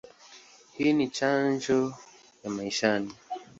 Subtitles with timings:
[0.77, 1.95] Hii ni chanjo
[2.43, 3.13] ya maishani.